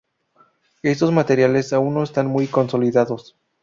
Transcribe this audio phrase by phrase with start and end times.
[0.81, 3.37] Estos materiales aún no están muy consolidados.